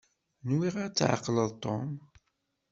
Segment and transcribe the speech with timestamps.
[0.49, 1.87] Nwiɣ ad tɛeqleḍ Tom.